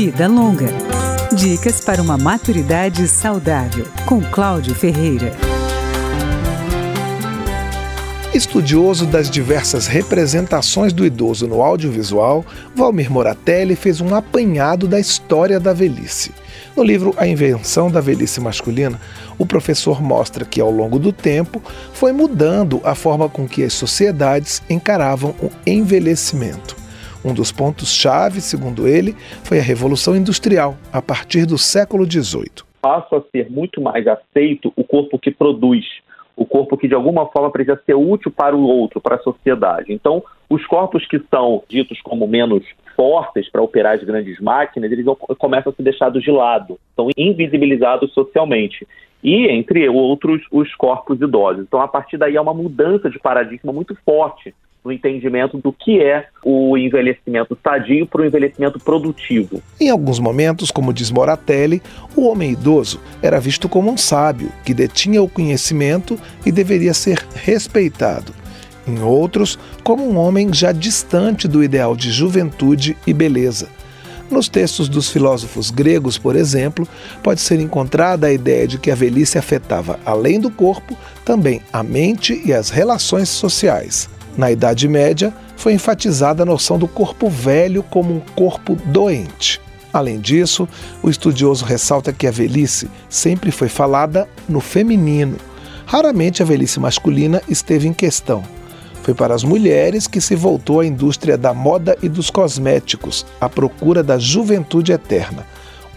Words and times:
Vida 0.00 0.28
Longa. 0.28 0.68
Dicas 1.34 1.80
para 1.80 2.00
uma 2.00 2.16
maturidade 2.16 3.08
saudável, 3.08 3.84
com 4.06 4.20
Cláudio 4.20 4.72
Ferreira. 4.72 5.32
Estudioso 8.32 9.06
das 9.06 9.28
diversas 9.28 9.88
representações 9.88 10.92
do 10.92 11.04
idoso 11.04 11.48
no 11.48 11.60
audiovisual, 11.60 12.46
Valmir 12.76 13.10
Moratelli 13.10 13.74
fez 13.74 14.00
um 14.00 14.14
apanhado 14.14 14.86
da 14.86 15.00
história 15.00 15.58
da 15.58 15.72
velhice. 15.72 16.30
No 16.76 16.84
livro 16.84 17.12
A 17.16 17.26
Invenção 17.26 17.90
da 17.90 18.00
Velhice 18.00 18.40
Masculina, 18.40 19.00
o 19.36 19.44
professor 19.44 20.00
mostra 20.00 20.44
que, 20.44 20.60
ao 20.60 20.70
longo 20.70 21.00
do 21.00 21.12
tempo, 21.12 21.60
foi 21.92 22.12
mudando 22.12 22.80
a 22.84 22.94
forma 22.94 23.28
com 23.28 23.48
que 23.48 23.64
as 23.64 23.72
sociedades 23.72 24.62
encaravam 24.70 25.34
o 25.42 25.50
envelhecimento. 25.66 26.77
Um 27.24 27.34
dos 27.34 27.50
pontos-chave, 27.50 28.40
segundo 28.40 28.86
ele, 28.86 29.12
foi 29.42 29.58
a 29.58 29.62
Revolução 29.62 30.14
Industrial, 30.14 30.76
a 30.92 31.02
partir 31.02 31.46
do 31.46 31.58
século 31.58 32.04
XVIII. 32.04 32.62
Passa 32.80 33.16
a 33.16 33.22
ser 33.32 33.50
muito 33.50 33.80
mais 33.80 34.06
aceito 34.06 34.72
o 34.76 34.84
corpo 34.84 35.18
que 35.18 35.32
produz, 35.32 35.84
o 36.36 36.46
corpo 36.46 36.76
que 36.76 36.86
de 36.86 36.94
alguma 36.94 37.26
forma 37.26 37.50
precisa 37.50 37.80
ser 37.84 37.94
útil 37.94 38.30
para 38.30 38.56
o 38.56 38.62
outro, 38.62 39.00
para 39.00 39.16
a 39.16 39.20
sociedade. 39.20 39.92
Então, 39.92 40.22
os 40.48 40.64
corpos 40.66 41.04
que 41.08 41.20
são 41.28 41.64
ditos 41.68 42.00
como 42.02 42.28
menos 42.28 42.64
fortes 42.94 43.50
para 43.50 43.62
operar 43.62 43.96
as 43.96 44.04
grandes 44.04 44.38
máquinas, 44.40 44.90
eles 44.92 45.04
começam 45.38 45.72
a 45.72 45.74
ser 45.74 45.82
deixados 45.82 46.22
de 46.22 46.30
lado, 46.30 46.78
são 46.94 47.08
invisibilizados 47.16 48.12
socialmente. 48.12 48.86
E, 49.24 49.48
entre 49.48 49.88
outros, 49.88 50.40
os 50.52 50.72
corpos 50.76 51.20
idosos. 51.20 51.64
Então, 51.64 51.80
a 51.80 51.88
partir 51.88 52.16
daí, 52.16 52.36
há 52.36 52.42
uma 52.42 52.54
mudança 52.54 53.10
de 53.10 53.18
paradigma 53.18 53.72
muito 53.72 53.96
forte 54.04 54.54
no 54.84 54.92
entendimento 54.92 55.58
do 55.58 55.72
que 55.72 56.00
é 56.00 56.26
o 56.44 56.76
envelhecimento 56.76 57.56
sadio 57.62 58.06
para 58.06 58.22
o 58.22 58.24
envelhecimento 58.24 58.78
produtivo. 58.78 59.62
Em 59.80 59.90
alguns 59.90 60.18
momentos, 60.18 60.70
como 60.70 60.92
diz 60.92 61.10
Moratelli, 61.10 61.82
o 62.16 62.28
homem 62.28 62.52
idoso 62.52 63.00
era 63.22 63.40
visto 63.40 63.68
como 63.68 63.90
um 63.90 63.96
sábio 63.96 64.50
que 64.64 64.72
detinha 64.72 65.22
o 65.22 65.28
conhecimento 65.28 66.18
e 66.46 66.52
deveria 66.52 66.94
ser 66.94 67.24
respeitado. 67.34 68.32
Em 68.86 69.02
outros, 69.02 69.58
como 69.84 70.08
um 70.08 70.16
homem 70.16 70.52
já 70.52 70.72
distante 70.72 71.46
do 71.46 71.62
ideal 71.62 71.94
de 71.94 72.10
juventude 72.10 72.96
e 73.06 73.12
beleza. 73.12 73.68
Nos 74.30 74.48
textos 74.48 74.88
dos 74.88 75.10
filósofos 75.10 75.70
gregos, 75.70 76.18
por 76.18 76.36
exemplo, 76.36 76.86
pode 77.22 77.40
ser 77.40 77.60
encontrada 77.60 78.26
a 78.26 78.32
ideia 78.32 78.66
de 78.66 78.78
que 78.78 78.90
a 78.90 78.94
velhice 78.94 79.38
afetava, 79.38 79.98
além 80.04 80.38
do 80.38 80.50
corpo, 80.50 80.96
também 81.24 81.62
a 81.72 81.82
mente 81.82 82.40
e 82.44 82.52
as 82.52 82.68
relações 82.68 83.28
sociais. 83.28 84.08
Na 84.38 84.52
Idade 84.52 84.86
Média, 84.86 85.34
foi 85.56 85.72
enfatizada 85.72 86.44
a 86.44 86.46
noção 86.46 86.78
do 86.78 86.86
corpo 86.86 87.28
velho 87.28 87.82
como 87.82 88.14
um 88.14 88.20
corpo 88.20 88.76
doente. 88.86 89.60
Além 89.92 90.20
disso, 90.20 90.68
o 91.02 91.10
estudioso 91.10 91.64
ressalta 91.64 92.12
que 92.12 92.24
a 92.24 92.30
velhice 92.30 92.88
sempre 93.08 93.50
foi 93.50 93.68
falada 93.68 94.28
no 94.48 94.60
feminino. 94.60 95.36
Raramente 95.84 96.40
a 96.40 96.46
velhice 96.46 96.78
masculina 96.78 97.42
esteve 97.48 97.88
em 97.88 97.92
questão. 97.92 98.44
Foi 99.02 99.12
para 99.12 99.34
as 99.34 99.42
mulheres 99.42 100.06
que 100.06 100.20
se 100.20 100.36
voltou 100.36 100.78
a 100.78 100.86
indústria 100.86 101.36
da 101.36 101.52
moda 101.52 101.98
e 102.00 102.08
dos 102.08 102.30
cosméticos, 102.30 103.26
à 103.40 103.48
procura 103.48 104.04
da 104.04 104.18
juventude 104.18 104.92
eterna. 104.92 105.44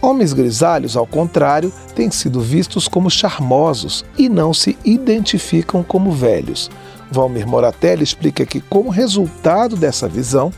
Homens 0.00 0.32
grisalhos, 0.32 0.96
ao 0.96 1.06
contrário, 1.06 1.72
têm 1.94 2.10
sido 2.10 2.40
vistos 2.40 2.88
como 2.88 3.08
charmosos 3.08 4.04
e 4.18 4.28
não 4.28 4.52
se 4.52 4.76
identificam 4.84 5.84
como 5.84 6.10
velhos. 6.10 6.68
Valmir 7.12 7.46
Moratelli 7.46 8.02
explica 8.02 8.46
que, 8.46 8.60
como 8.60 8.90
resultado 8.90 9.76
dessa 9.76 10.08
visão, 10.08 10.50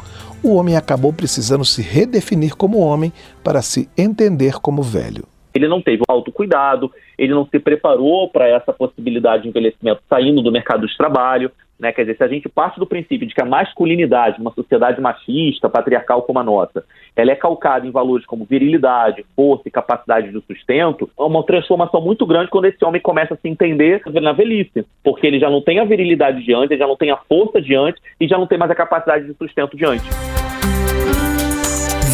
o 0.42 0.54
homem 0.54 0.76
acabou 0.76 1.12
precisando 1.12 1.64
se 1.64 1.82
redefinir 1.82 2.54
como 2.54 2.78
homem 2.78 3.12
para 3.42 3.60
se 3.62 3.88
entender 3.96 4.60
como 4.60 4.82
velho. 4.82 5.24
Ele 5.54 5.68
não 5.68 5.80
teve 5.80 6.02
autocuidado, 6.08 6.92
ele 7.16 7.32
não 7.32 7.46
se 7.46 7.58
preparou 7.58 8.28
para 8.28 8.48
essa 8.48 8.72
possibilidade 8.72 9.44
de 9.44 9.48
envelhecimento 9.48 10.02
saindo 10.08 10.42
do 10.42 10.52
mercado 10.52 10.86
de 10.86 10.96
trabalho. 10.96 11.50
Né? 11.78 11.92
Quer 11.92 12.02
dizer, 12.02 12.16
se 12.16 12.24
a 12.24 12.28
gente 12.28 12.48
parte 12.48 12.78
do 12.78 12.86
princípio 12.86 13.26
de 13.26 13.34
que 13.34 13.42
a 13.42 13.46
masculinidade, 13.46 14.40
uma 14.40 14.52
sociedade 14.52 15.00
machista, 15.00 15.68
patriarcal 15.68 16.22
como 16.22 16.38
a 16.38 16.44
nossa, 16.44 16.84
ela 17.16 17.32
é 17.32 17.36
calcada 17.36 17.86
em 17.86 17.90
valores 17.90 18.26
como 18.26 18.44
virilidade, 18.44 19.24
força 19.36 19.62
e 19.66 19.70
capacidade 19.70 20.30
de 20.30 20.40
sustento, 20.46 21.08
é 21.18 21.22
uma 21.22 21.44
transformação 21.44 22.00
muito 22.00 22.26
grande 22.26 22.50
quando 22.50 22.66
esse 22.66 22.84
homem 22.84 23.00
começa 23.00 23.34
a 23.34 23.36
se 23.36 23.48
entender 23.48 24.02
na 24.20 24.32
velhice, 24.32 24.84
porque 25.02 25.26
ele 25.26 25.38
já 25.38 25.50
não 25.50 25.62
tem 25.62 25.78
a 25.78 25.84
virilidade 25.84 26.42
de 26.44 26.54
antes, 26.54 26.70
ele 26.70 26.80
já 26.80 26.86
não 26.86 26.96
tem 26.96 27.10
a 27.10 27.16
força 27.16 27.60
de 27.60 27.74
antes 27.74 28.02
e 28.20 28.26
já 28.26 28.38
não 28.38 28.46
tem 28.46 28.58
mais 28.58 28.70
a 28.70 28.74
capacidade 28.74 29.26
de 29.26 29.34
sustento 29.34 29.76
de 29.76 29.84
antes. 29.84 30.08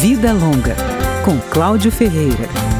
Vida 0.01 0.33
Longa, 0.33 0.75
com 1.23 1.39
Cláudio 1.53 1.91
Ferreira. 1.91 2.70